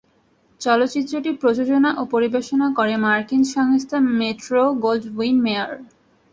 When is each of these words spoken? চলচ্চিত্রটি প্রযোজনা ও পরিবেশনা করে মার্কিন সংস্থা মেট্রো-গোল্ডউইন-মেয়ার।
চলচ্চিত্রটি 0.61 1.31
প্রযোজনা 1.41 1.89
ও 1.95 2.11
পরিবেশনা 2.13 2.67
করে 2.77 2.93
মার্কিন 3.05 3.41
সংস্থা 3.55 3.97
মেট্রো-গোল্ডউইন-মেয়ার। 4.19 5.71